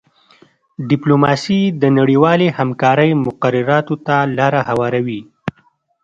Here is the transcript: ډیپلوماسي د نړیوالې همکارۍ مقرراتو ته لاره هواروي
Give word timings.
ډیپلوماسي 0.89 1.61
د 1.81 1.83
نړیوالې 1.97 2.47
همکارۍ 2.57 3.09
مقرراتو 3.25 3.95
ته 4.05 4.15
لاره 4.37 4.61
هواروي 4.69 5.21